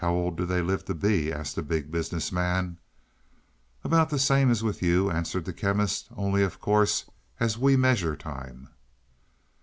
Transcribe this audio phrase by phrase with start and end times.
[0.03, 2.79] "How old do they live to be?" asked the Big Business Man.
[3.83, 6.07] "About the same as with you," answered the Chemist.
[6.17, 7.05] "Only of course
[7.39, 8.69] as we measure time."